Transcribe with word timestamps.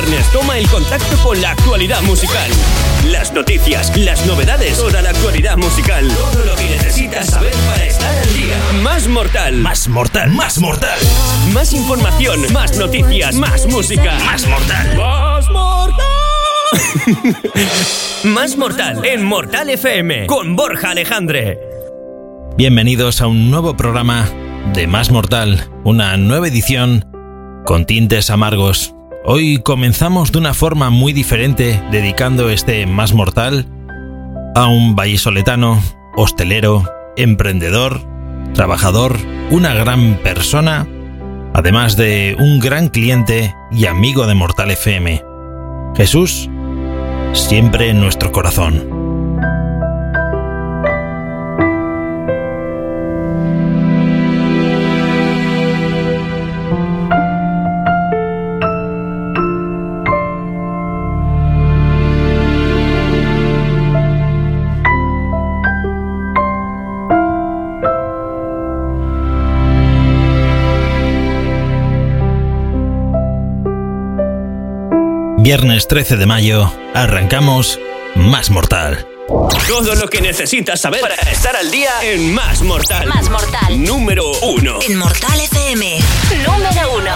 viernes 0.00 0.30
toma 0.30 0.58
el 0.58 0.68
contacto 0.68 1.16
con 1.22 1.40
la 1.40 1.52
actualidad 1.52 2.02
musical. 2.02 2.50
Las 3.06 3.32
noticias, 3.32 3.96
las 3.96 4.26
novedades, 4.26 4.76
toda 4.76 5.00
la 5.00 5.08
actualidad 5.08 5.56
musical. 5.56 6.06
Todo 6.08 6.44
lo 6.44 6.54
que 6.54 6.64
necesitas 6.64 7.30
saber 7.30 7.54
para 7.66 7.86
estar 7.86 8.18
al 8.18 8.34
día. 8.34 8.56
Más 8.82 9.08
mortal. 9.08 9.54
Más 9.54 9.88
mortal. 9.88 10.30
Más 10.32 10.58
mortal. 10.58 10.98
Más 11.54 11.72
información, 11.72 12.52
más 12.52 12.76
noticias, 12.76 13.36
más 13.36 13.66
música. 13.68 14.18
Más 14.26 14.46
mortal. 14.46 14.96
Más 14.98 15.48
mortal. 15.48 16.06
más 18.24 18.56
mortal 18.58 19.02
en 19.02 19.24
Mortal 19.24 19.70
FM 19.70 20.26
con 20.26 20.56
Borja 20.56 20.90
Alejandre. 20.90 21.58
Bienvenidos 22.58 23.22
a 23.22 23.28
un 23.28 23.50
nuevo 23.50 23.78
programa 23.78 24.28
de 24.74 24.86
Más 24.86 25.10
Mortal, 25.10 25.70
una 25.84 26.18
nueva 26.18 26.48
edición 26.48 27.06
con 27.64 27.86
tintes 27.86 28.28
amargos. 28.28 28.95
Hoy 29.28 29.58
comenzamos 29.58 30.30
de 30.30 30.38
una 30.38 30.54
forma 30.54 30.88
muy 30.90 31.12
diferente, 31.12 31.82
dedicando 31.90 32.48
este 32.48 32.86
Más 32.86 33.12
Mortal 33.12 33.66
a 34.54 34.68
un 34.68 34.94
vallisoletano, 34.94 35.82
hostelero, 36.14 36.84
emprendedor, 37.16 38.06
trabajador, 38.54 39.16
una 39.50 39.74
gran 39.74 40.22
persona, 40.22 40.86
además 41.54 41.96
de 41.96 42.36
un 42.38 42.60
gran 42.60 42.88
cliente 42.88 43.52
y 43.72 43.86
amigo 43.86 44.28
de 44.28 44.34
Mortal 44.36 44.70
FM. 44.70 45.24
Jesús, 45.96 46.48
siempre 47.32 47.90
en 47.90 47.98
nuestro 47.98 48.30
corazón. 48.30 48.95
Viernes 75.46 75.86
13 75.86 76.16
de 76.16 76.26
mayo, 76.26 76.72
arrancamos 76.92 77.78
Más 78.16 78.50
Mortal. 78.50 79.06
Todo 79.68 79.94
lo 79.94 80.08
que 80.08 80.20
necesitas 80.20 80.80
saber 80.80 81.00
para 81.02 81.14
estar 81.30 81.54
al 81.54 81.70
día 81.70 81.90
en 82.02 82.34
Más 82.34 82.62
Mortal. 82.62 83.06
Más 83.06 83.30
Mortal. 83.30 83.84
Número 83.84 84.24
1. 84.42 84.78
En 84.82 84.98
Mortal 84.98 85.40
FM. 85.40 85.98
Número 86.44 86.96
1. 86.96 87.10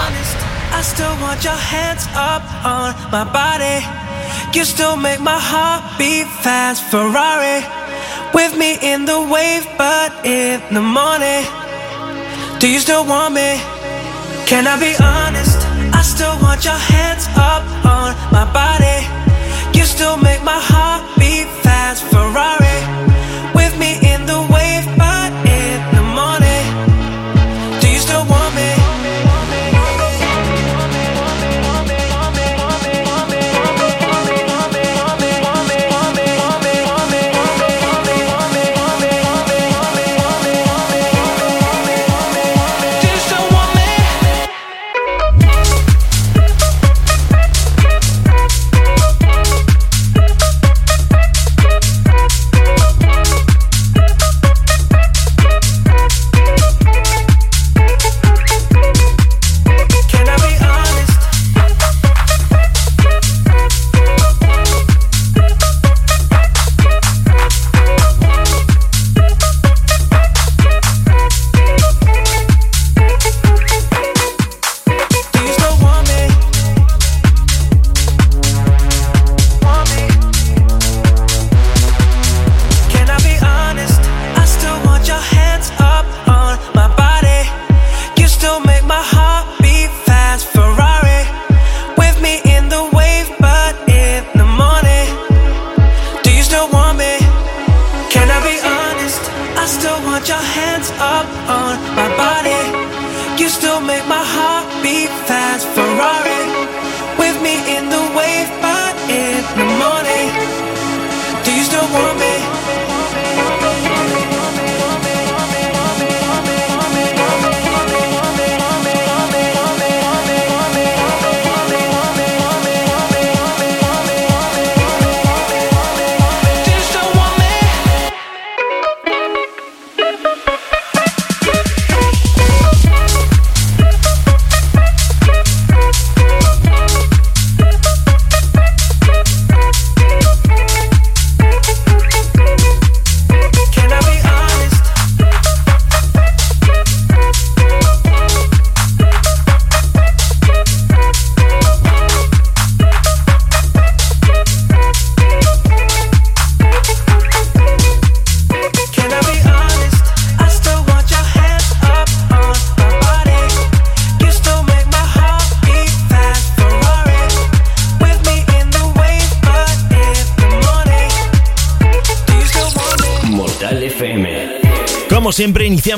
I 0.79 0.83
still 0.85 1.11
want 1.21 1.43
your 1.43 1.57
hands 1.57 2.07
up 2.15 2.45
on 2.65 2.95
my 3.11 3.25
body. 3.33 3.85
You 4.55 4.65
still 4.65 4.95
make 4.95 5.19
my 5.19 5.37
heart 5.37 5.83
beat 5.99 6.29
fast. 6.41 6.85
Ferrari. 6.85 7.67
With 8.33 8.57
me 8.57 8.79
in 8.81 9.07
the 9.07 9.19
wave, 9.23 9.67
but 9.77 10.13
in 10.25 10.61
the 10.71 10.81
morning. 10.81 11.45
Do 12.61 12.69
you 12.69 12.79
still 12.79 13.05
want 13.05 13.35
me? 13.35 13.61
Can 14.47 14.69
I 14.69 14.79
be 14.79 14.95
honest? 15.03 15.60
Still 16.21 16.39
want 16.43 16.63
your 16.67 16.75
hands 16.75 17.29
up 17.35 17.65
on 17.83 18.15
my 18.31 18.45
body. 18.53 18.99
You 19.73 19.87
still 19.87 20.19
make 20.19 20.45
my 20.45 20.61
heart 20.61 21.03
beat 21.19 21.49
fast. 21.65 22.05
Ferrari 22.13 22.70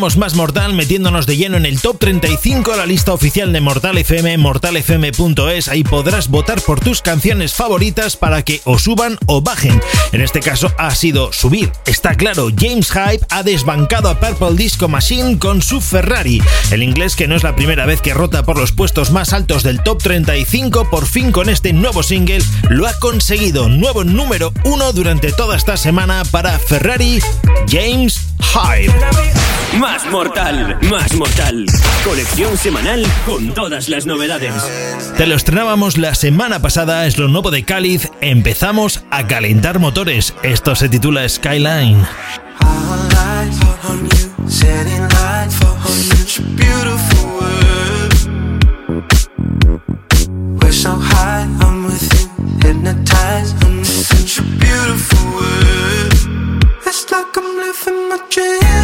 Más 0.03 0.35
Mortal 0.35 0.75
metiéndonos 0.75 1.27
de 1.27 1.37
lleno 1.37 1.57
en 1.57 1.65
el 1.65 1.81
top 1.81 1.97
35, 1.97 2.75
la 2.75 2.87
lista 2.87 3.13
oficial 3.13 3.53
de 3.53 3.61
Mortal 3.61 3.97
FM, 3.99 4.37
mortalfm.es. 4.37 5.69
Ahí 5.69 5.85
podrás 5.85 6.27
votar 6.27 6.61
por 6.61 6.81
tus 6.81 7.03
canciones 7.03 7.55
favoritas 7.55 8.17
para 8.17 8.43
que 8.43 8.61
o 8.65 8.81
suban 8.81 9.17
o 9.27 9.43
bajen. 9.43 9.81
En 10.11 10.21
este 10.21 10.41
caso 10.41 10.73
ha 10.77 10.93
sido 10.97 11.33
subir. 11.33 11.71
Está 11.87 12.17
claro, 12.17 12.49
James 12.59 12.91
Hype 12.91 13.25
ha 13.31 13.45
desbancado 13.45 14.09
a 14.09 14.19
Purple 14.19 14.57
Disco 14.57 14.89
Machine 14.89 15.39
con 15.39 15.63
su 15.63 15.81
Ferrari. 15.81 16.43
El 16.73 16.83
inglés, 16.83 17.15
que 17.15 17.29
no 17.29 17.37
es 17.37 17.45
la 17.45 17.55
primera 17.55 17.87
vez 17.87 18.01
que 18.01 18.13
rota 18.13 18.43
por 18.43 18.59
los 18.59 18.73
puestos 18.73 19.13
más 19.13 19.33
altos 19.33 19.63
del 19.63 19.85
top 19.85 20.03
35, 20.03 20.91
por 20.91 21.07
fin 21.07 21.31
con 21.31 21.49
este 21.49 21.73
nuevo 21.73 22.03
single 22.03 22.43
lo 22.69 22.89
ha 22.89 22.99
conseguido. 22.99 23.69
Nuevo 23.69 24.03
número 24.03 24.53
uno 24.65 24.93
durante 24.93 25.31
toda 25.31 25.57
esta 25.57 25.77
semana 25.77 26.25
para 26.33 26.59
Ferrari, 26.59 27.21
James 27.71 28.21
Hype. 28.41 29.32
Más 29.79 30.11
mortal, 30.11 30.79
más 30.91 31.15
mortal. 31.15 31.67
Colección 32.05 32.57
semanal 32.57 33.05
con 33.25 33.55
todas 33.55 33.89
las 33.89 34.07
novedades. 34.07 34.53
Te 35.17 35.27
lo 35.27 35.35
estrenábamos 35.35 35.99
la 35.99 36.15
semana 36.15 36.61
pasada, 36.61 37.07
es 37.07 37.19
lo 37.19 37.29
nuevo 37.29 37.51
de 37.51 37.65
Cáliz. 37.65 38.11
Empezamos 38.21 39.03
a 39.11 39.27
calentar 39.27 39.79
motores. 39.79 40.35
Esto 40.43 40.75
se 40.75 40.89
titula 40.89 41.29
Skyline. 41.29 42.07
so 50.83 50.97
high, 50.99 51.47
I'm 51.61 51.85
with 51.85 52.03
you, 52.13 52.27
hypnotized. 52.67 53.55
I'm 53.63 53.85
such 53.85 54.41
a 54.41 54.43
beautiful 54.43 55.25
world. 55.37 56.15
It's 56.87 57.09
like 57.13 57.37
I'm 57.37 57.57
living 57.57 58.09
my 58.09 58.19
dream. 58.31 58.82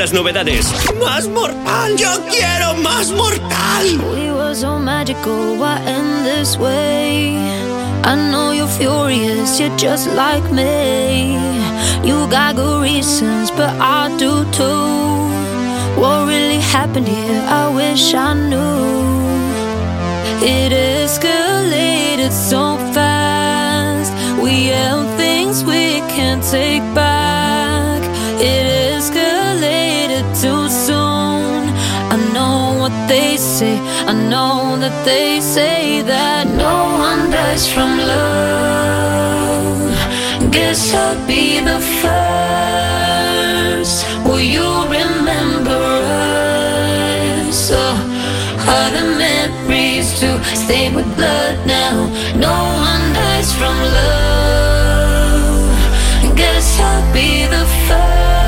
Las 0.00 0.14
novedades. 0.14 0.72
Más 0.98 1.28
mortal. 1.28 1.94
Yo 1.98 2.08
quiero 2.30 2.74
más 2.76 3.10
mortal. 3.10 3.98
We 4.14 4.32
were 4.32 4.54
so 4.54 4.78
magical, 4.78 5.58
why 5.58 5.76
end 5.86 6.24
this 6.24 6.56
way? 6.56 7.36
I 8.02 8.16
know 8.30 8.52
you're 8.52 8.66
furious, 8.66 9.60
you're 9.60 9.76
just 9.76 10.06
like 10.14 10.50
me. 10.52 11.34
You 12.02 12.26
got 12.30 12.56
good 12.56 12.82
reasons, 12.82 13.50
but 13.50 13.74
I 13.78 14.08
do 14.16 14.46
too. 14.52 16.00
What 16.00 16.26
really 16.26 16.60
happened 16.60 17.06
here? 17.06 17.42
I 17.46 17.68
wish 17.68 18.14
I 18.14 18.32
knew. 18.32 19.20
It 20.42 20.72
escalated 20.72 22.32
so 22.32 22.78
fast. 22.94 24.14
We 24.40 24.68
have 24.68 25.04
things 25.18 25.62
we 25.62 26.00
can't 26.08 26.42
take 26.42 26.82
back. 26.94 27.09
Say. 33.60 33.76
I 34.12 34.12
know 34.32 34.58
that 34.82 34.96
they 35.04 35.40
say 35.40 36.00
that 36.12 36.44
no 36.66 36.76
one 37.08 37.22
dies 37.30 37.64
from 37.72 37.90
love. 38.12 39.92
Guess 40.56 40.80
I'll 40.94 41.20
be 41.26 41.44
the 41.70 41.80
first. 42.00 43.96
Will 44.26 44.46
you 44.56 44.68
remember 44.98 45.82
us? 47.48 47.60
Oh, 47.84 47.96
are 48.74 48.90
the 48.98 49.06
memories 49.26 50.08
to 50.20 50.28
stay 50.64 50.86
with 50.96 51.08
blood 51.18 51.56
now? 51.66 51.96
No 52.46 52.56
one 52.90 53.04
dies 53.20 53.50
from 53.58 53.76
love. 53.98 55.78
Guess 56.40 56.66
I'll 56.88 57.06
be 57.12 57.30
the 57.54 57.64
first. 57.86 58.39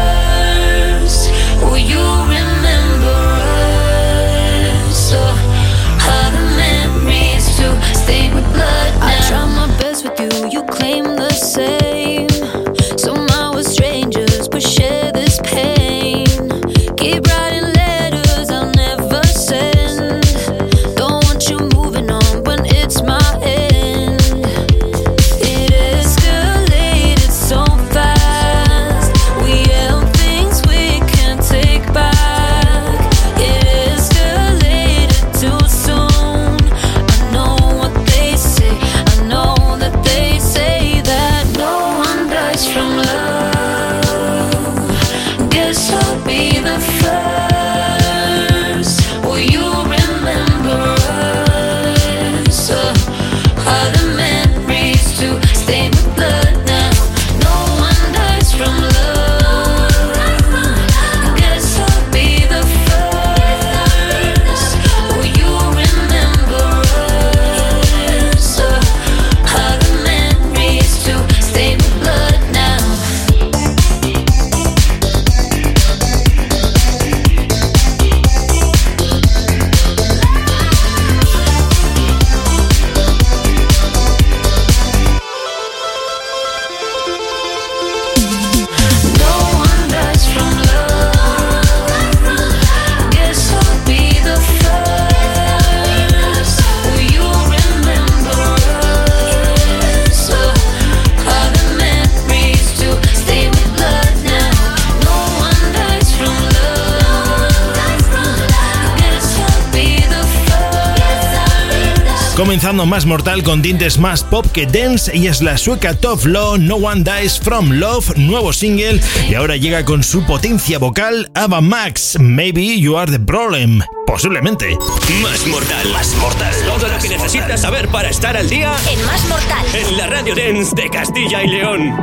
Más 112.93 113.07
mortal 113.07 113.43
con 113.43 113.63
tintes 113.63 113.99
más 113.99 114.23
pop 114.23 114.45
que 114.53 114.67
dance 114.67 115.17
y 115.17 115.27
es 115.27 115.41
la 115.41 115.57
sueca 115.57 115.95
Top 115.95 116.27
Law 116.27 116.59
No 116.59 116.75
One 116.75 117.05
Dies 117.05 117.41
From 117.41 117.71
Love, 117.71 118.19
nuevo 118.19 118.53
single 118.53 119.01
y 119.31 119.35
ahora 119.35 119.57
llega 119.57 119.83
con 119.87 120.03
su 120.03 120.23
potencia 120.27 120.79
vocal 120.79 121.31
Ava 121.35 121.63
Max, 121.63 122.19
Maybe 122.21 122.79
You 122.79 122.99
Are 122.99 123.11
the 123.11 123.19
Problem. 123.19 123.81
Posiblemente. 124.07 124.77
Más 125.23 125.47
mortal. 125.47 125.91
Más 125.91 126.15
mortal. 126.17 126.55
Todo 126.67 126.89
lo 126.89 126.99
que 126.99 127.09
necesitas 127.09 127.63
saber 127.63 127.89
para 127.89 128.11
estar 128.11 128.37
al 128.37 128.51
día 128.51 128.75
en 128.91 129.03
Más 129.07 129.27
Mortal. 129.27 129.65
En 129.75 129.97
la 129.97 130.09
Radio 130.09 130.35
Dance 130.35 130.75
de 130.77 130.91
Castilla 130.91 131.43
y 131.43 131.49
León. 131.49 131.95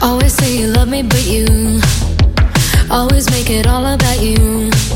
Always 0.00 0.32
say 0.32 0.58
you 0.58 0.68
love 0.68 0.88
me, 0.88 1.02
but 1.02 1.26
you 1.26 1.78
always 2.90 3.30
make 3.30 3.50
it 3.50 3.66
all 3.66 3.84
about 3.84 4.22
you. 4.22 4.95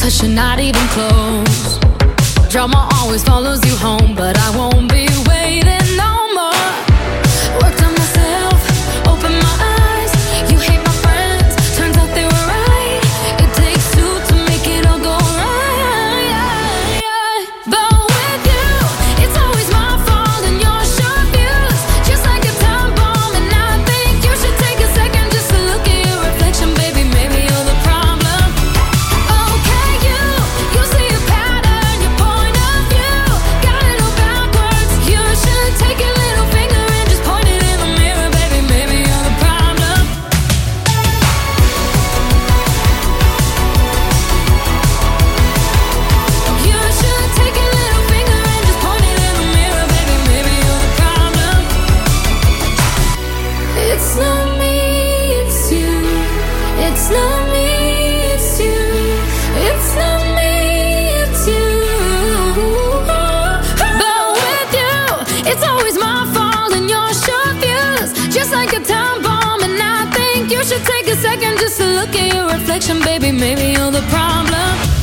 Touch 0.00 0.22
and 0.22 0.34
not 0.34 0.58
even 0.58 0.80
close. 0.88 1.78
Drama 2.48 2.88
always 2.94 3.22
follows 3.22 3.64
you 3.66 3.76
home, 3.76 4.14
but 4.14 4.38
I 4.38 4.56
won't 4.56 4.89
take 71.02 71.14
a 71.14 71.16
second 71.16 71.58
just 71.58 71.78
to 71.78 71.86
look 71.86 72.14
at 72.14 72.34
your 72.34 72.46
reflection, 72.46 73.00
baby. 73.00 73.32
Maybe 73.32 73.72
you're 73.72 73.90
the 73.90 74.02
problem. 74.08 74.99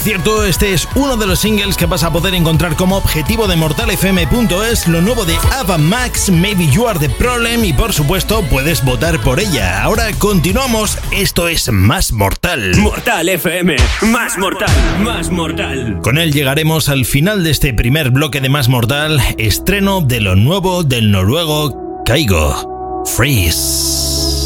Por 0.00 0.06
cierto, 0.06 0.46
este 0.46 0.72
es 0.72 0.88
uno 0.94 1.18
de 1.18 1.26
los 1.26 1.40
singles 1.40 1.76
que 1.76 1.84
vas 1.84 2.04
a 2.04 2.10
poder 2.10 2.34
encontrar 2.34 2.74
como 2.74 2.96
objetivo 2.96 3.46
de 3.46 3.56
mortalfm.es, 3.56 4.88
lo 4.88 5.02
nuevo 5.02 5.26
de 5.26 5.36
Ava 5.52 5.76
Max, 5.76 6.30
Maybe 6.30 6.66
You 6.68 6.88
Are 6.88 6.98
the 6.98 7.10
Problem, 7.10 7.66
y 7.66 7.74
por 7.74 7.92
supuesto 7.92 8.42
puedes 8.48 8.82
votar 8.82 9.20
por 9.20 9.40
ella. 9.40 9.82
Ahora 9.82 10.06
continuamos, 10.16 10.96
esto 11.12 11.48
es 11.48 11.70
Más 11.70 12.12
Mortal. 12.12 12.74
Mortal 12.78 13.28
FM. 13.28 13.76
Más 14.00 14.38
mortal. 14.38 14.70
Más 15.04 15.30
mortal. 15.30 16.00
Con 16.02 16.16
él 16.16 16.32
llegaremos 16.32 16.88
al 16.88 17.04
final 17.04 17.44
de 17.44 17.50
este 17.50 17.74
primer 17.74 18.10
bloque 18.10 18.40
de 18.40 18.48
Más 18.48 18.70
Mortal, 18.70 19.20
estreno 19.36 20.00
de 20.00 20.22
lo 20.22 20.34
nuevo 20.34 20.82
del 20.82 21.10
noruego 21.10 22.02
Kaigo. 22.06 23.04
Freeze. 23.04 24.39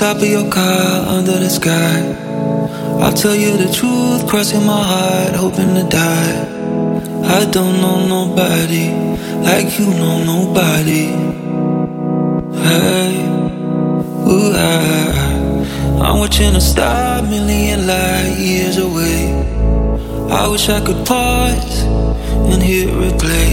Top 0.00 0.16
of 0.16 0.24
your 0.24 0.50
car, 0.50 1.08
under 1.08 1.38
the 1.38 1.50
sky. 1.50 2.00
I'll 3.02 3.12
tell 3.12 3.34
you 3.34 3.54
the 3.58 3.70
truth, 3.70 4.26
crossing 4.26 4.64
my 4.64 4.82
heart, 4.82 5.34
hoping 5.36 5.74
to 5.74 5.86
die. 5.90 6.40
I 7.38 7.44
don't 7.50 7.82
know 7.82 8.06
nobody 8.08 8.86
like 9.44 9.78
you 9.78 9.88
know 10.00 10.24
nobody. 10.24 11.04
Hey, 12.64 13.12
ooh, 14.26 14.52
I, 14.54 16.00
I'm 16.02 16.18
watching 16.18 16.56
a 16.56 16.62
star 16.62 17.20
million 17.20 17.86
light 17.86 18.36
years 18.38 18.78
away. 18.78 19.34
I 20.30 20.48
wish 20.48 20.70
I 20.70 20.80
could 20.80 21.04
pause 21.04 21.82
and 22.50 22.62
hear 22.62 22.88
it 22.88 23.20
play. 23.20 23.50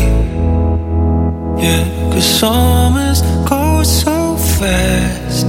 Yeah, 1.62 1.84
cause 2.14 2.40
summers 2.40 3.22
go 3.50 3.84
so 3.84 4.38
fast. 4.38 5.47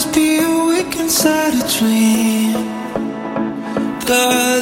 Must 0.00 0.14
be 0.14 0.38
awake 0.38 0.96
inside 0.96 1.52
a 1.52 1.64
dream. 1.76 2.54
Darling, 4.06 4.59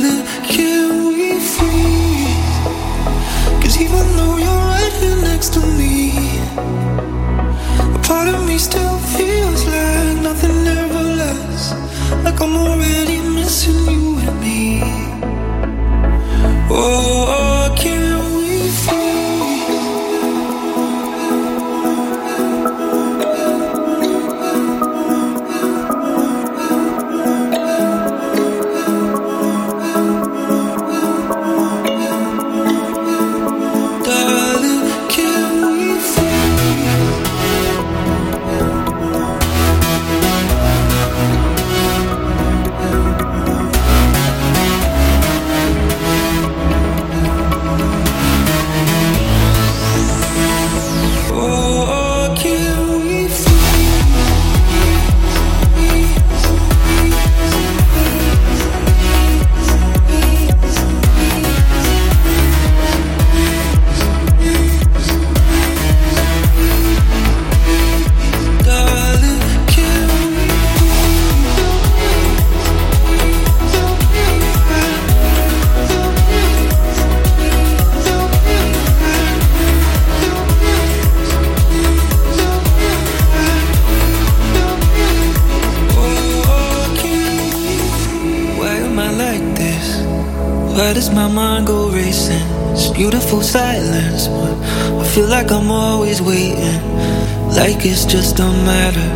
a 98.41 98.53
matter 98.65 99.11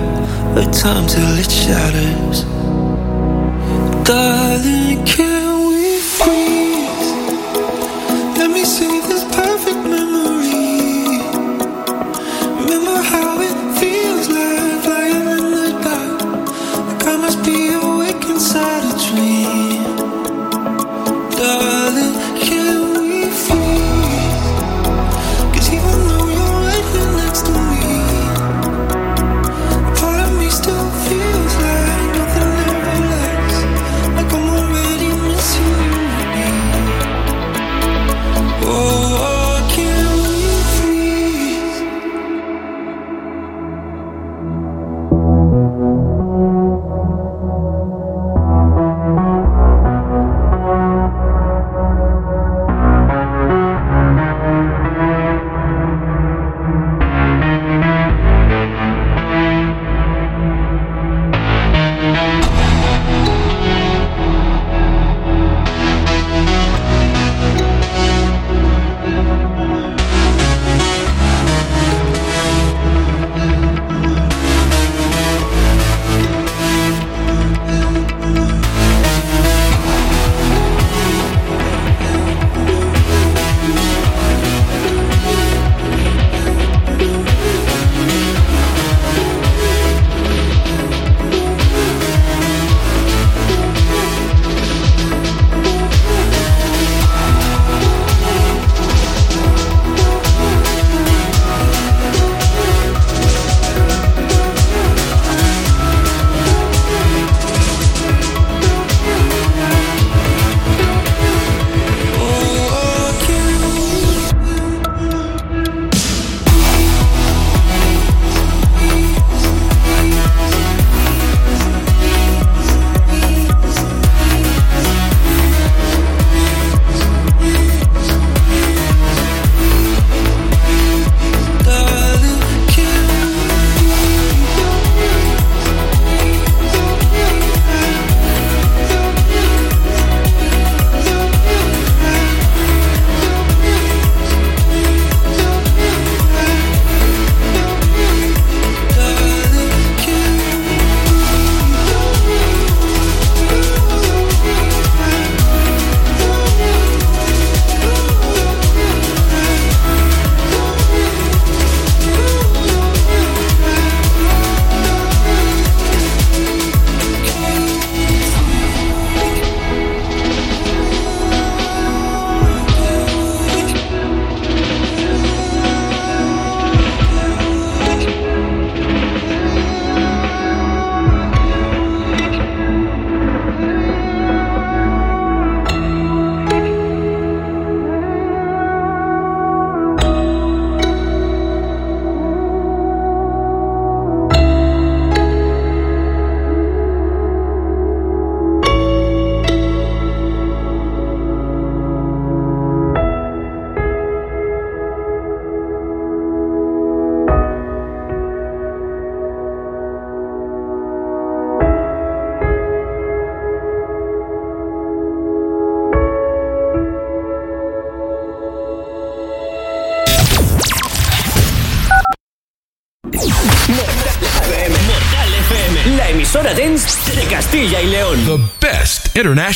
of 0.59 0.73
time 0.73 1.07
till 1.07 1.39
it 1.39 1.51
shatters. 1.51 2.43
Darling, 4.05 4.92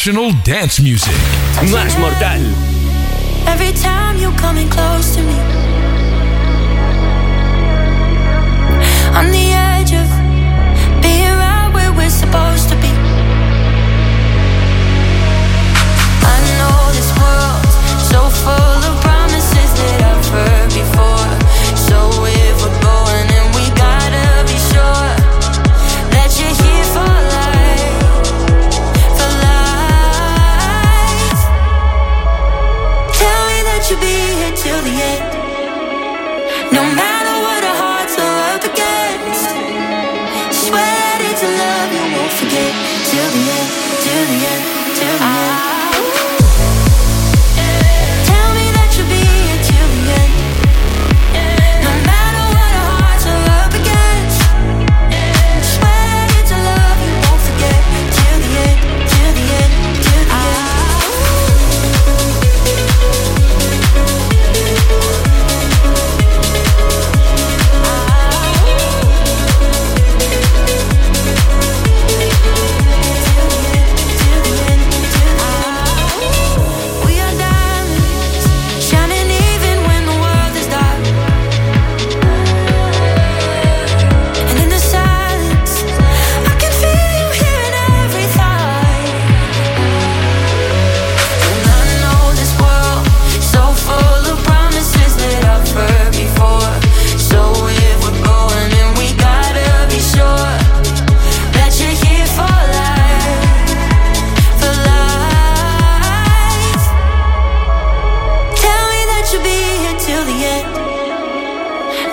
International 0.07 0.41
dance 0.45 0.81
music. 0.81 1.17
Más 1.73 1.99
mortal. 1.99 2.41
Every 3.49 3.73
time 3.73 4.17
you 4.17 4.31
coming 4.37 4.69
close 4.69 5.17
to 5.17 5.23
me. 5.23 5.35
On 9.17 9.33
the 9.33 9.66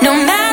No 0.03 0.13
matter 0.13 0.52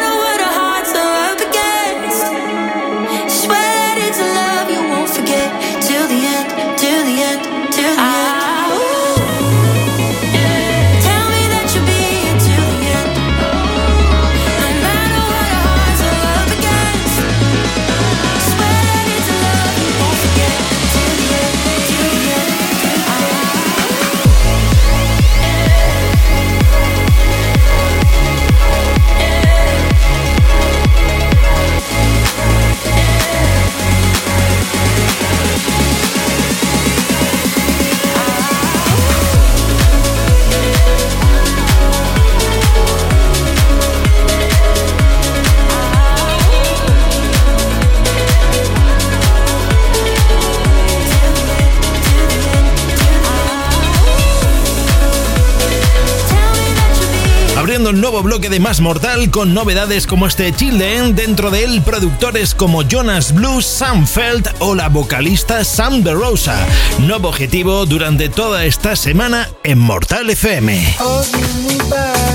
un 57.91 58.01
nuevo 58.01 58.23
bloque 58.23 58.49
de 58.49 58.61
Más 58.61 58.81
Mortal 58.81 59.31
con 59.31 59.53
novedades 59.53 60.07
como 60.07 60.29
este 60.29 60.53
Children, 60.53 61.17
dentro 61.17 61.51
de 61.51 61.65
él 61.65 61.83
productores 61.83 62.55
como 62.55 62.83
Jonas 62.83 63.35
Blue, 63.35 63.61
Sam 63.61 64.07
Feld 64.07 64.49
o 64.61 64.77
la 64.77 64.89
vocalista 64.89 65.65
Sam 65.65 66.05
de 66.05 66.13
Rosa. 66.13 66.57
Nuevo 67.01 67.29
objetivo 67.29 67.87
durante 67.87 68.29
toda 68.29 68.65
esta 68.65 68.95
semana 68.95 69.49
en 69.65 69.79
Mortal 69.79 70.31
FM. 70.31 70.97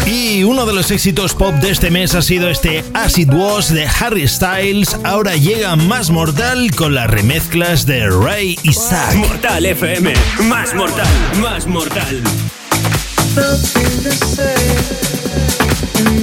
Y 0.05 0.43
uno 0.43 0.65
de 0.65 0.73
los 0.73 0.91
éxitos 0.91 1.33
pop 1.33 1.55
de 1.55 1.71
este 1.71 1.89
mes 1.89 2.15
ha 2.15 2.21
sido 2.21 2.49
este 2.49 2.83
As 2.93 3.17
It 3.17 3.29
de 3.29 3.87
Harry 3.99 4.27
Styles. 4.27 4.97
Ahora 5.05 5.37
llega 5.37 5.75
Más 5.77 6.09
Mortal 6.09 6.75
con 6.75 6.93
las 6.93 7.09
remezclas 7.09 7.85
de 7.85 8.09
Ray 8.09 8.59
y 8.63 8.73
Zack. 8.73 9.15
Mortal 9.15 9.65
FM, 9.65 10.13
Más 10.43 10.73
Mortal, 10.75 11.07
Más 11.41 11.65
Mortal. 11.65 12.21
nothing 13.35 14.03
to 14.03 14.11
say. 14.11 15.14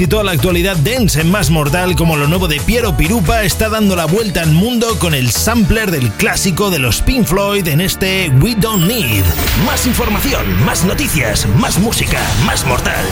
Y 0.00 0.06
toda 0.06 0.24
la 0.24 0.32
actualidad 0.32 0.76
dance 0.76 1.20
en 1.20 1.30
Más 1.30 1.50
Mortal, 1.50 1.94
como 1.94 2.16
lo 2.16 2.26
nuevo 2.26 2.48
de 2.48 2.60
Piero 2.60 2.96
Pirupa, 2.96 3.42
está 3.42 3.68
dando 3.68 3.96
la 3.96 4.06
vuelta 4.06 4.40
al 4.42 4.52
mundo 4.52 4.98
con 4.98 5.14
el 5.14 5.30
sampler 5.30 5.90
del 5.90 6.10
clásico 6.12 6.70
de 6.70 6.78
los 6.78 7.02
Pink 7.02 7.26
Floyd 7.26 7.66
en 7.68 7.80
este 7.80 8.30
We 8.40 8.54
Don't 8.54 8.86
Need. 8.86 9.24
Más 9.66 9.86
información, 9.86 10.64
más 10.64 10.84
noticias, 10.84 11.46
más 11.56 11.78
música, 11.78 12.18
Más 12.46 12.64
Mortal. 12.66 13.04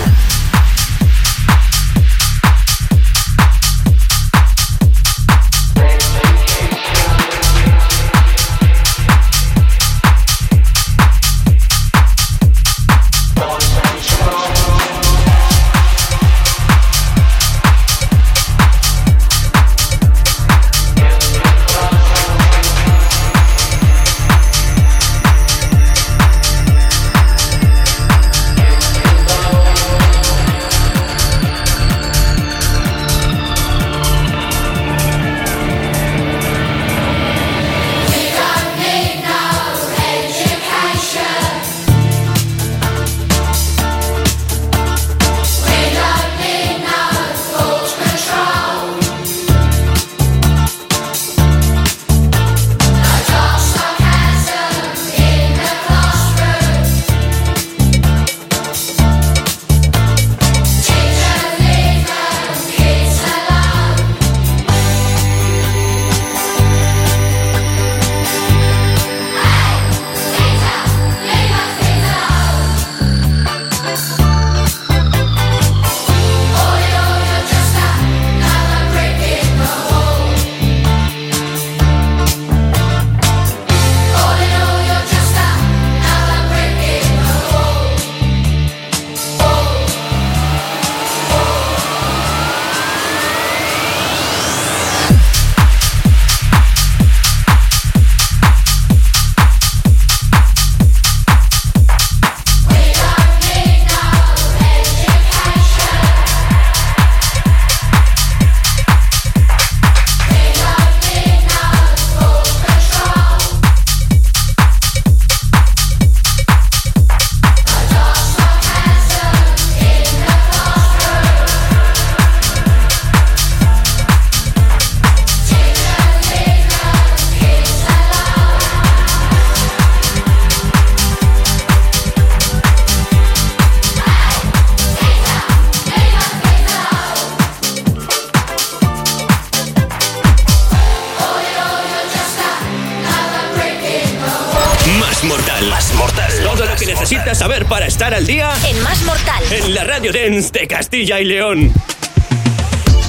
Saber 147.38 147.66
para 147.66 147.86
estar 147.86 148.12
al 148.14 148.26
día 148.26 148.50
En 148.68 148.82
Más 148.82 149.00
Mortal. 149.02 149.44
en 149.52 149.72
la 149.72 149.84
Radio 149.84 150.12
Dance 150.12 150.50
de 150.50 150.66
Castilla 150.66 151.20
y 151.20 151.24
León. 151.24 151.72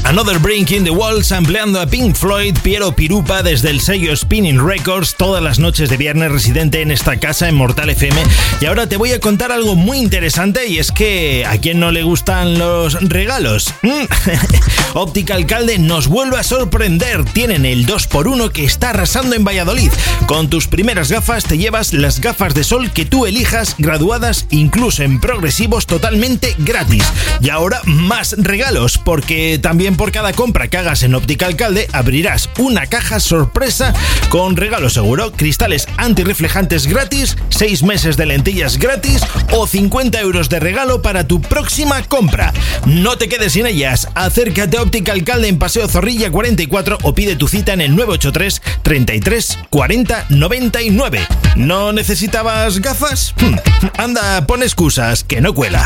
Another 0.10 0.40
Brink 0.40 0.72
in 0.72 0.84
the 0.84 0.90
Walls 0.90 1.32
ampliando 1.32 1.80
a 1.80 1.86
Pink 1.86 2.16
Floyd, 2.16 2.58
Piero 2.64 2.94
Pirupa 2.94 3.44
desde 3.44 3.70
el 3.70 3.80
sello 3.80 4.16
Spinning 4.16 4.60
Records 4.60 5.14
todas 5.16 5.44
las 5.44 5.60
noches 5.60 5.88
de 5.88 5.98
viernes 5.98 6.32
residente 6.32 6.82
en 6.82 6.90
esta 6.90 7.20
casa 7.20 7.48
en 7.48 7.54
Mortal 7.54 7.92
FM. 7.92 8.20
Y 8.60 8.66
ahora 8.66 8.90
te 8.90 8.98
voy 8.98 9.12
a 9.12 9.20
contar 9.20 9.52
algo 9.52 9.76
muy 9.76 10.00
interesante 10.00 10.68
y 10.68 10.80
es 10.80 10.92
que 10.92 11.46
a 11.46 11.60
quien 11.60 11.80
no 11.80 11.92
le 11.92 12.02
gustan 12.02 12.58
los 12.58 12.96
regalos. 13.08 13.72
Mm. 13.84 14.06
Óptica 14.96 15.36
Alcalde 15.36 15.78
nos 15.78 16.08
vuelve 16.08 16.38
a 16.40 16.44
sorprender. 16.44 17.24
Tienen 17.26 17.68
el 17.68 17.86
2x1 17.86 18.52
que 18.52 18.66
está 18.66 18.90
arrasando 18.90 19.36
en 19.36 19.44
Valladolid. 19.44 19.92
Con 20.26 20.50
tus 20.50 20.66
primeras 20.68 21.12
gafas 21.12 21.44
te 21.44 21.60
llevas 21.60 21.94
las 21.94 22.20
gafas 22.20 22.56
de 22.56 22.64
sol 22.64 22.90
que 22.92 23.06
tú 23.06 23.28
elijas, 23.28 23.76
graduadas 23.78 24.48
incluso 24.50 25.04
en 25.04 25.20
progresivos 25.20 25.86
totalmente 25.86 26.56
gratis. 26.58 27.04
Y 27.42 27.50
ahora 27.50 27.82
más 27.86 28.36
regalos, 28.40 28.98
porque 28.98 29.60
también 29.62 29.99
por 30.00 30.14
cada 30.14 30.32
compra 30.32 30.70
que 30.70 30.78
hagas 30.78 31.04
en 31.04 31.14
Óptica 31.14 31.46
Alcalde 31.46 31.90
abrirás 31.92 32.50
una 32.58 32.88
caja 32.88 33.20
sorpresa 33.20 33.94
con 34.30 34.56
regalo 34.56 34.90
seguro, 34.90 35.34
cristales 35.34 35.90
antirreflejantes 35.98 36.88
gratis, 36.88 37.36
6 37.50 37.84
meses 37.84 38.16
de 38.16 38.26
lentillas 38.26 38.78
gratis 38.78 39.22
o 39.52 39.68
50 39.68 40.22
euros 40.22 40.48
de 40.48 40.62
regalo 40.62 41.02
para 41.02 41.28
tu 41.28 41.42
próxima 41.42 42.02
compra. 42.04 42.54
No 42.86 43.18
te 43.18 43.28
quedes 43.28 43.52
sin 43.52 43.66
ellas, 43.66 44.08
acércate 44.16 44.78
a 44.78 44.84
Óptica 44.84 45.12
Alcalde 45.12 45.50
en 45.50 45.60
Paseo 45.60 45.90
Zorrilla 45.90 46.32
44 46.32 47.00
o 47.04 47.14
pide 47.14 47.36
tu 47.36 47.50
cita 47.50 47.74
en 47.74 47.82
el 47.82 47.94
983 47.94 48.62
33 48.84 49.60
40 49.70 50.28
99. 50.30 51.28
¿No 51.58 51.92
necesitabas 51.92 52.80
gafas? 52.80 53.36
Hmm, 53.42 53.56
Anda, 53.98 54.48
pon 54.48 54.64
excusas, 54.64 55.26
que 55.26 55.42
no 55.42 55.54
cuela. 55.54 55.86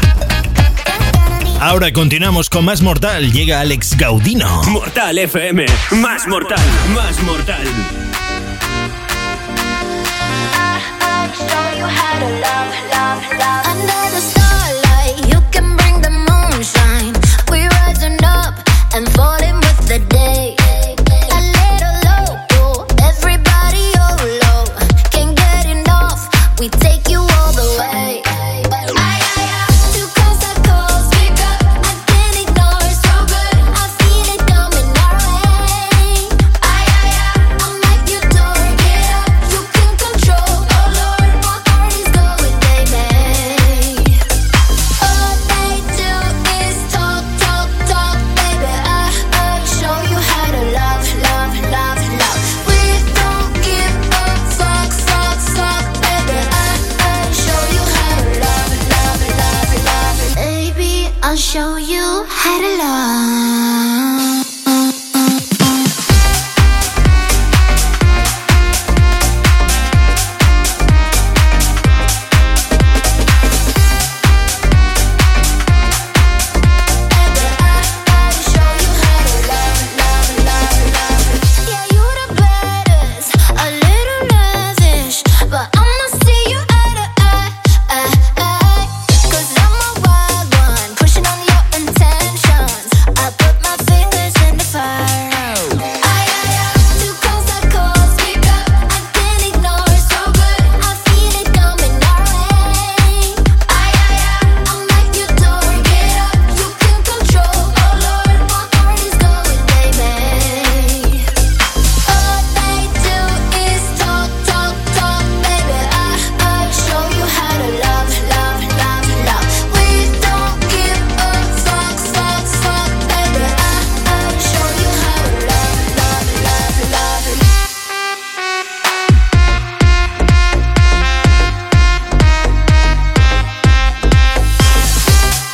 Ahora 1.66 1.94
continuamos 1.94 2.50
con 2.50 2.66
Más 2.66 2.82
Mortal. 2.82 3.32
Llega 3.32 3.62
Alex 3.62 3.96
Gaudino. 3.96 4.64
Mortal 4.64 5.18
FM. 5.18 5.66
Más 5.92 6.28
mortal. 6.28 6.60
Más 6.94 7.24
mortal. 7.24 7.66
Under 18.96 19.40
the 19.40 19.43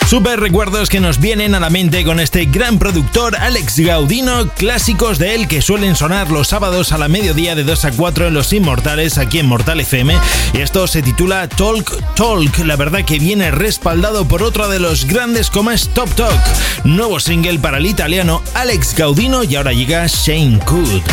Super 0.09 0.39
recuerdos 0.39 0.89
que 0.89 0.99
nos 0.99 1.19
vienen 1.19 1.53
a 1.53 1.59
la 1.59 1.69
mente 1.69 2.03
con 2.03 2.19
este 2.19 2.45
gran 2.45 2.79
productor 2.79 3.35
Alex 3.35 3.77
Gaudino, 3.77 4.49
clásicos 4.55 5.19
de 5.19 5.35
él 5.35 5.47
que 5.47 5.61
suelen 5.61 5.95
sonar 5.95 6.31
los 6.31 6.47
sábados 6.47 6.91
a 6.91 6.97
la 6.97 7.07
mediodía 7.07 7.53
de 7.53 7.63
2 7.63 7.85
a 7.85 7.91
4 7.91 8.25
en 8.25 8.33
Los 8.33 8.51
Inmortales 8.51 9.19
aquí 9.19 9.37
en 9.37 9.45
Mortal 9.45 9.81
FM. 9.81 10.17
Y 10.55 10.61
esto 10.61 10.87
se 10.87 11.03
titula 11.03 11.47
Talk 11.47 12.15
Talk, 12.15 12.57
la 12.65 12.75
verdad 12.75 13.05
que 13.05 13.19
viene 13.19 13.51
respaldado 13.51 14.27
por 14.27 14.41
otro 14.41 14.67
de 14.67 14.79
los 14.79 15.05
grandes 15.05 15.51
como 15.51 15.69
es 15.69 15.89
Top 15.89 16.09
Talk, 16.15 16.41
nuevo 16.85 17.19
single 17.19 17.59
para 17.59 17.77
el 17.77 17.85
italiano 17.85 18.41
Alex 18.55 18.95
Gaudino 18.95 19.43
y 19.43 19.57
ahora 19.57 19.73
llega 19.73 20.07
Shane 20.07 20.59
Good. 20.65 21.03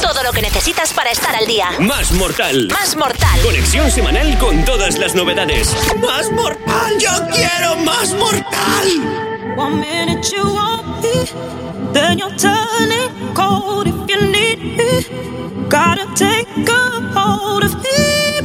Todo 0.00 0.22
lo 0.22 0.32
que 0.32 0.42
necesitas 0.42 0.92
para 0.92 1.10
estar 1.10 1.34
al 1.34 1.46
día. 1.46 1.70
Más 1.80 2.12
mortal. 2.12 2.68
Más 2.72 2.96
mortal. 2.96 3.40
Conexión 3.42 3.90
semanal 3.90 4.38
con 4.38 4.64
todas 4.64 4.98
las 4.98 5.14
novedades. 5.14 5.74
¡Más 6.00 6.30
mortal! 6.32 6.98
¡Yo 6.98 7.10
quiero 7.32 7.76
más 7.76 8.12
mortal! 8.14 9.26
One 9.56 9.80
minute 9.80 10.30
you 10.30 10.44
want 10.44 11.02
me, 11.02 11.92
then 11.92 12.18
you're 12.18 12.36
turning 12.36 13.10
cold 13.34 13.86
if 13.86 13.94
you 14.06 14.20
need 14.30 14.58
me. 14.76 15.66
Gotta 15.68 16.06
take 16.14 16.46
a 16.68 17.12
hold 17.14 17.64
of 17.64 17.74
me, 17.76 18.35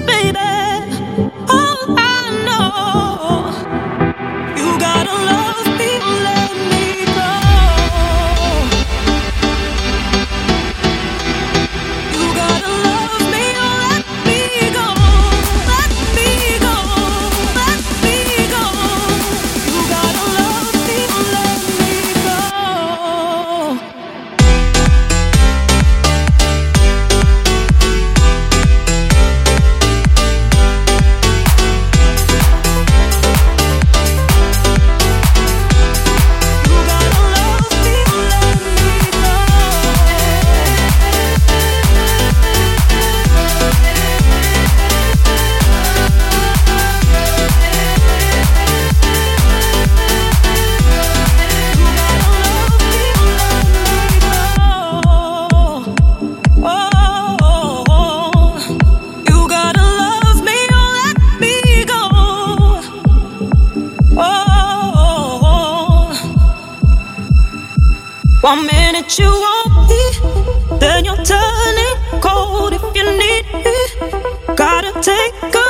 Gotta 74.82 74.99
take 75.03 75.61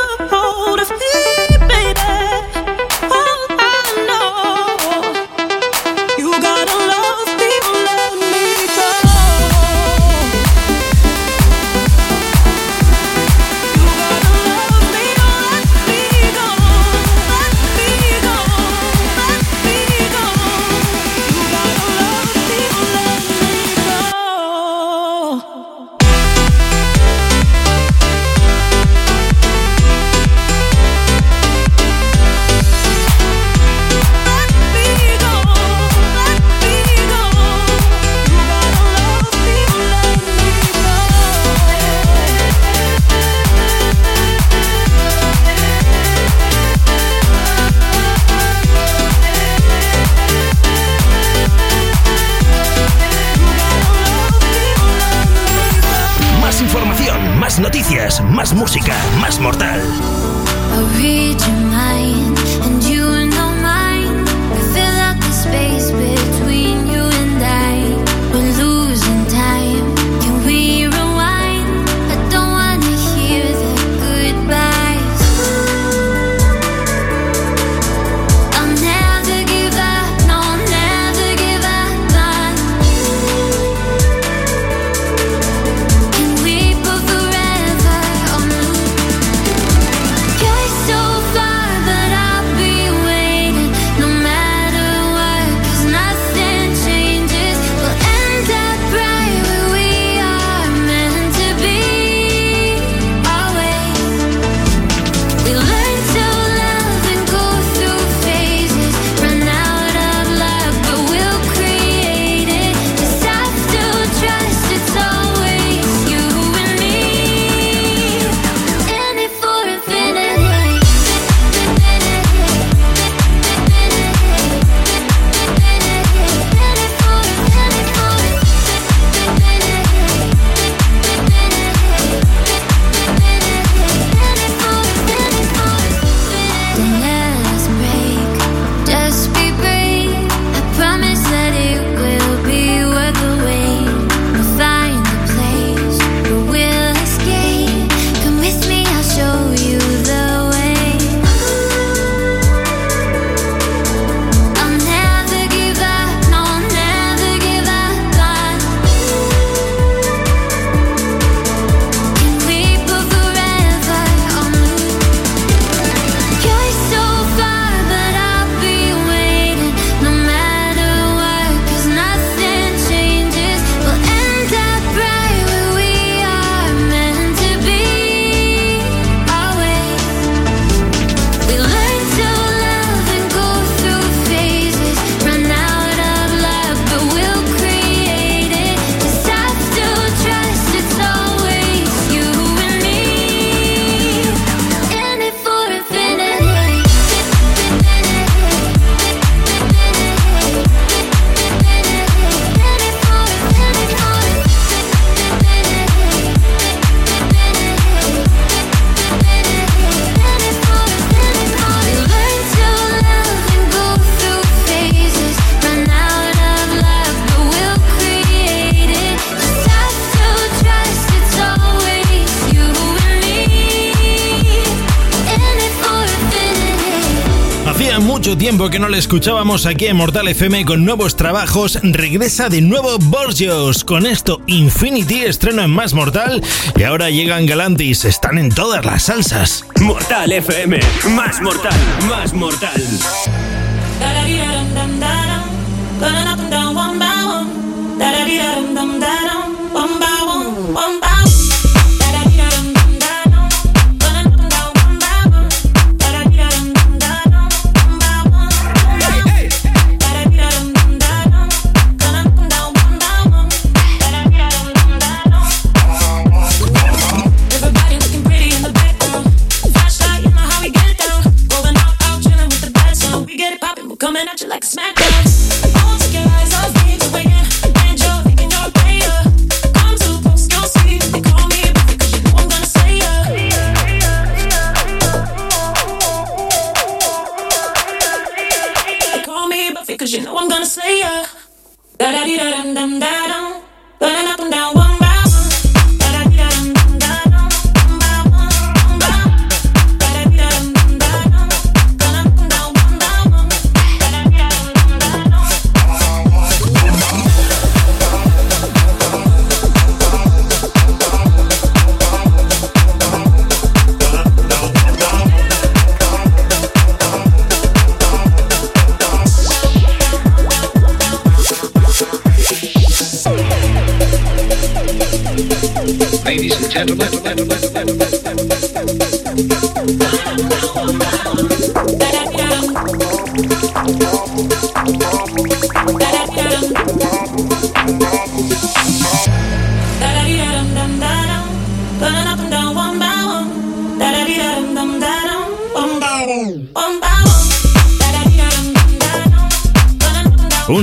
que 228.72 228.80
no 228.80 228.88
le 228.88 228.98
escuchábamos 228.98 229.66
aquí 229.66 229.88
en 229.88 229.98
Mortal 229.98 230.30
FM 230.30 230.64
con 230.64 230.86
nuevos 230.86 231.18
trabajos, 231.18 231.78
regresa 231.84 232.48
de 232.48 232.62
nuevo 232.62 232.98
Borgios. 233.00 233.84
Con 233.84 234.06
esto, 234.06 234.42
Infinity 234.48 235.24
estreno 235.24 235.62
en 235.62 235.72
Más 235.72 235.94
Mortal 235.94 236.42
y 236.78 236.84
ahora 236.84 237.10
llegan 237.10 237.46
Galantis, 237.46 238.06
están 238.06 238.38
en 238.38 238.50
todas 238.50 238.86
las 238.86 239.04
salsas. 239.04 239.66
Mortal 239.82 240.32
FM, 240.32 240.80
Más 241.10 241.42
Mortal, 241.42 241.74
Más 242.08 242.34
Mortal. 242.34 242.82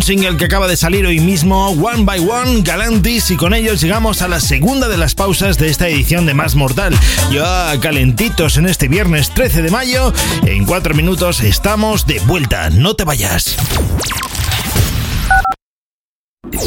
single 0.08 0.38
que 0.38 0.46
acaba 0.46 0.66
de 0.68 0.76
salir 0.78 1.04
hoy 1.04 1.20
mismo, 1.20 1.68
One 1.68 2.04
by 2.04 2.20
One, 2.20 2.62
Galantis, 2.62 3.30
y 3.30 3.36
con 3.36 3.52
ellos 3.52 3.82
llegamos 3.82 4.22
a 4.22 4.28
la 4.28 4.40
segunda 4.40 4.88
de 4.88 4.96
las 4.96 5.14
pausas 5.14 5.58
de 5.58 5.68
esta 5.68 5.86
edición 5.86 6.24
de 6.24 6.32
Más 6.32 6.54
Mortal. 6.54 6.98
Ya 7.30 7.78
calentitos 7.78 8.56
en 8.56 8.64
este 8.64 8.88
viernes 8.88 9.34
13 9.34 9.60
de 9.60 9.70
mayo, 9.70 10.14
en 10.46 10.64
cuatro 10.64 10.94
minutos 10.94 11.42
estamos 11.42 12.06
de 12.06 12.20
vuelta, 12.20 12.70
no 12.70 12.94
te 12.94 13.04
vayas. 13.04 13.58
Mortal 16.42 16.64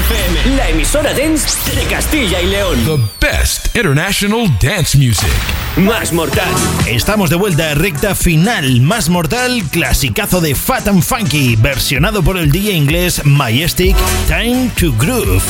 FM, 0.00 0.56
la 0.56 0.70
emisora 0.70 1.12
dance 1.12 1.58
de 1.74 1.82
Castilla 1.88 2.40
y 2.40 2.46
León. 2.46 2.78
The 2.86 3.26
best. 3.26 3.67
International 3.78 4.48
Dance 4.60 4.98
Music. 4.98 5.28
Más 5.76 6.12
Mortal. 6.12 6.52
Estamos 6.88 7.30
de 7.30 7.36
vuelta 7.36 7.70
a 7.70 7.74
recta 7.76 8.16
final. 8.16 8.80
Más 8.80 9.08
Mortal, 9.08 9.62
clasicazo 9.70 10.40
de 10.40 10.56
Fat 10.56 10.88
and 10.88 11.04
Funky, 11.04 11.54
versionado 11.54 12.24
por 12.24 12.38
el 12.38 12.50
DJ 12.50 12.72
inglés 12.72 13.24
Majestic 13.24 13.96
Time 14.26 14.68
to 14.76 14.92
Groove. 14.98 15.44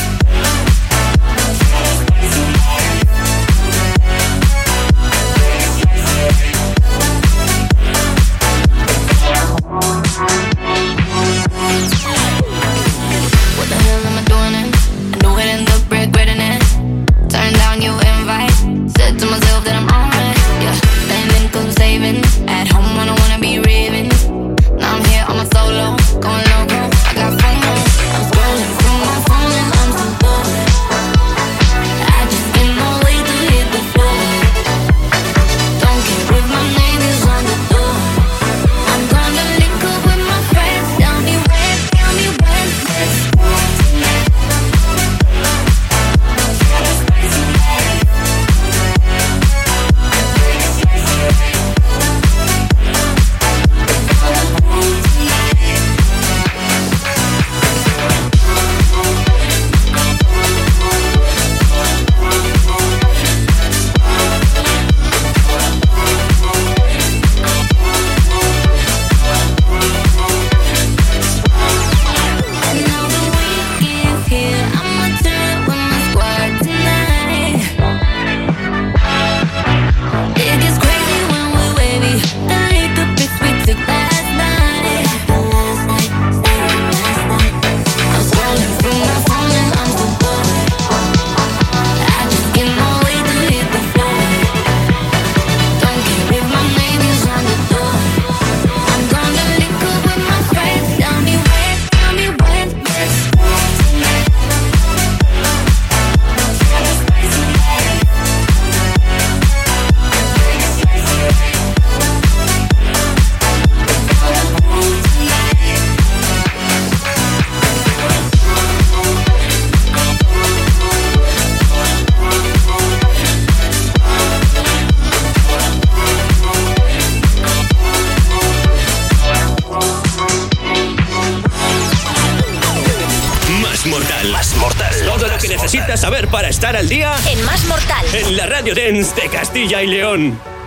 Llorens 138.68 139.16
de 139.16 139.22
Castilla 139.30 139.82
y 139.82 139.86
León. 139.86 140.57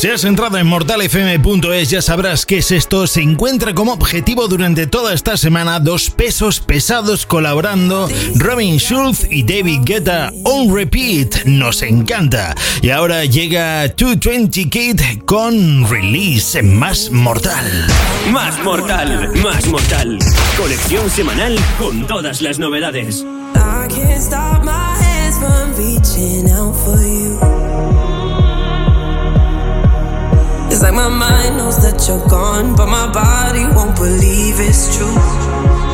Si 0.00 0.08
has 0.08 0.24
entrado 0.24 0.56
en 0.56 0.66
mortalfm.es 0.66 1.90
ya 1.90 2.00
sabrás 2.00 2.46
qué 2.46 2.56
es 2.56 2.70
esto. 2.70 3.06
Se 3.06 3.20
encuentra 3.20 3.74
como 3.74 3.92
objetivo 3.92 4.48
durante 4.48 4.86
toda 4.86 5.12
esta 5.12 5.36
semana 5.36 5.78
dos 5.78 6.08
pesos 6.08 6.58
pesados 6.58 7.26
colaborando 7.26 8.08
Robin 8.36 8.78
Schulz 8.78 9.26
y 9.30 9.42
David 9.42 9.80
Guetta 9.84 10.32
on 10.44 10.74
repeat. 10.74 11.44
Nos 11.44 11.82
encanta. 11.82 12.54
Y 12.80 12.88
ahora 12.88 13.26
llega 13.26 13.88
220 13.88 14.70
Kid 14.70 15.00
con 15.26 15.86
release 15.90 16.62
más 16.62 17.10
mortal. 17.10 17.66
Más 18.32 18.58
mortal, 18.64 19.30
más 19.42 19.66
mortal. 19.66 20.18
Colección 20.56 21.10
semanal 21.10 21.58
con 21.78 22.06
todas 22.06 22.40
las 22.40 22.58
novedades. 22.58 23.22
I 23.54 23.86
can't 23.90 24.22
stop 24.22 24.64
my 24.64 24.70
hands 24.72 25.36
from 25.36 25.74
reaching 25.76 26.50
out 26.50 26.74
for 26.74 26.96
you. 26.96 27.49
It's 30.70 30.82
like 30.82 30.94
my 30.94 31.08
mind 31.08 31.56
knows 31.56 31.82
that 31.82 32.06
you're 32.06 32.26
gone, 32.28 32.76
but 32.76 32.86
my 32.86 33.12
body 33.12 33.64
won't 33.74 33.96
believe 33.96 34.60
it's 34.60 34.96
true. 34.96 35.89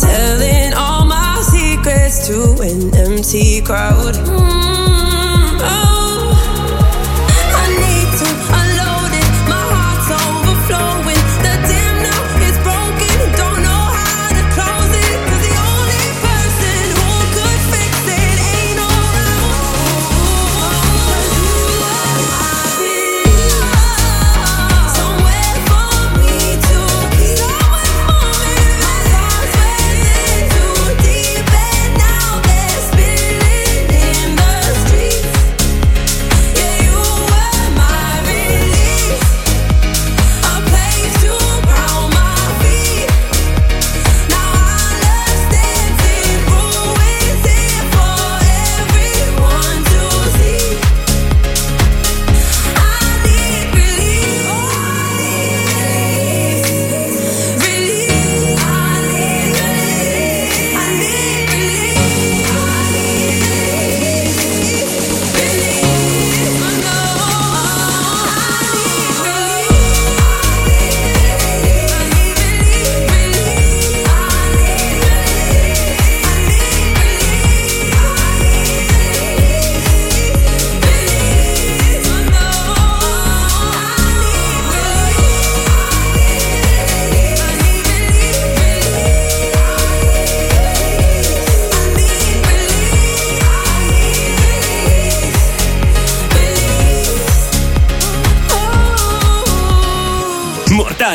Telling 0.00 0.74
all 0.74 1.04
my 1.06 1.42
secrets 1.42 2.28
to 2.28 2.62
an 2.62 2.94
empty 2.94 3.60
crowd. 3.60 4.14
Mm, 4.14 4.89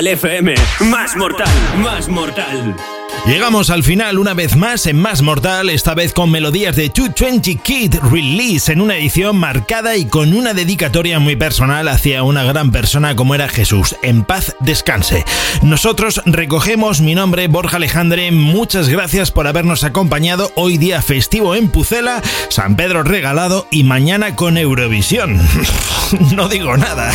FM, 0.07 0.55
más 0.81 1.15
mortal, 1.15 1.47
más 1.83 2.07
mortal. 2.07 2.94
Llegamos 3.27 3.71
al 3.71 3.83
final 3.83 4.19
una 4.19 4.35
vez 4.35 4.55
más 4.55 4.85
en 4.85 5.01
Más 5.01 5.23
Mortal, 5.23 5.71
esta 5.71 5.95
vez 5.95 6.13
con 6.13 6.29
melodías 6.29 6.75
de 6.75 6.89
220 6.89 7.55
Kid 7.55 7.95
Release 8.11 8.71
en 8.71 8.81
una 8.81 8.97
edición 8.97 9.37
marcada 9.37 9.97
y 9.97 10.05
con 10.05 10.31
una 10.31 10.53
dedicatoria 10.53 11.17
muy 11.17 11.35
personal 11.35 11.87
hacia 11.87 12.21
una 12.21 12.43
gran 12.43 12.71
persona 12.71 13.15
como 13.15 13.33
era 13.33 13.49
Jesús. 13.49 13.95
En 14.03 14.23
paz 14.23 14.55
descanse. 14.59 15.25
Nosotros 15.63 16.21
recogemos 16.27 17.01
mi 17.01 17.15
nombre, 17.15 17.47
Borja 17.47 17.77
Alejandre. 17.77 18.31
Muchas 18.31 18.89
gracias 18.89 19.31
por 19.31 19.47
habernos 19.47 19.83
acompañado 19.83 20.51
hoy 20.53 20.77
día 20.77 21.01
festivo 21.01 21.55
en 21.55 21.69
Pucela, 21.69 22.21
San 22.49 22.75
Pedro 22.75 23.01
regalado 23.01 23.67
y 23.71 23.85
mañana 23.85 24.35
con 24.35 24.55
Eurovisión. 24.55 25.41
no 26.35 26.47
digo 26.47 26.77
nada. 26.77 27.11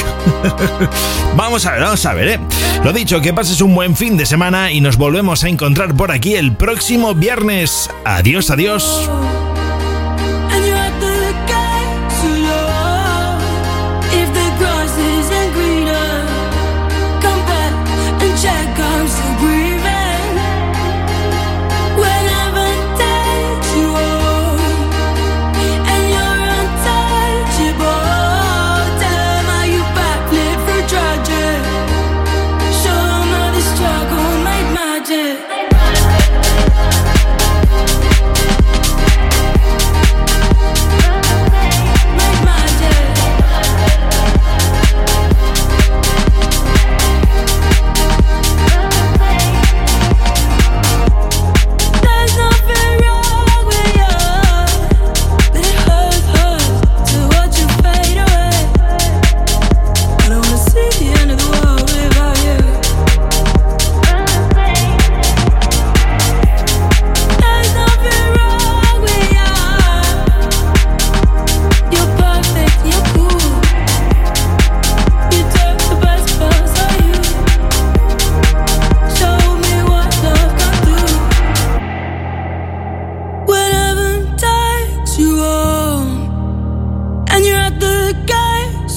vamos 1.36 1.64
a 1.66 1.72
ver, 1.72 1.82
vamos 1.82 2.04
a 2.04 2.14
ver, 2.14 2.28
¿eh? 2.28 2.40
Lo 2.82 2.92
dicho, 2.92 3.20
que 3.20 3.32
pases 3.32 3.60
un 3.60 3.76
buen 3.76 3.94
fin 3.94 4.16
de 4.16 4.26
semana 4.26 4.72
y 4.72 4.80
nos 4.80 4.96
volvemos 4.96 5.44
a 5.44 5.48
encontrar 5.48 5.94
por 6.00 6.12
aquí 6.12 6.34
el 6.34 6.56
próximo 6.56 7.14
viernes. 7.14 7.90
Adiós, 8.06 8.50
adiós. 8.50 9.10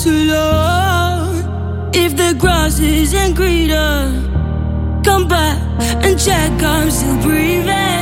too 0.03 0.25
long. 0.33 1.89
If 1.93 2.17
the 2.17 2.35
grass 2.37 2.79
isn't 2.79 3.35
greener, 3.35 4.11
come 5.01 5.29
back 5.29 5.57
and 6.03 6.19
check 6.19 6.51
I'm 6.61 6.91
still 6.91 7.21
breathing. 7.21 7.92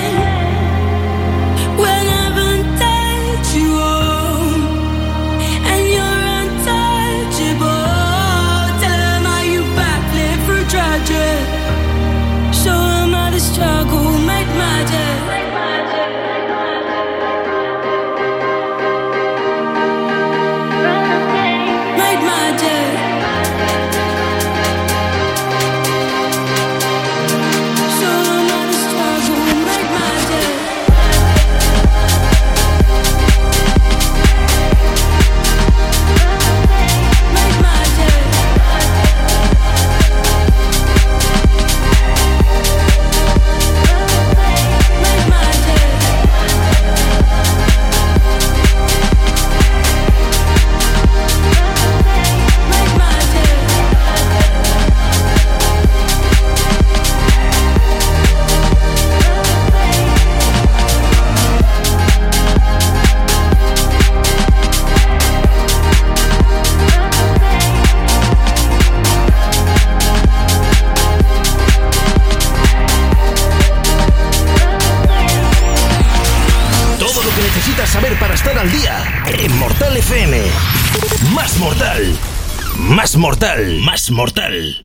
mortal. 81.62 82.18
Más 82.76 83.16
mortal. 83.18 83.80
Más 83.82 84.10
mortal. 84.10 84.84